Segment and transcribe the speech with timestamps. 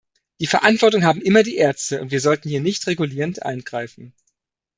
[0.39, 4.15] Die Verantwortung haben immer die Ärzte und wir sollten hier nicht regulierend eingreifen.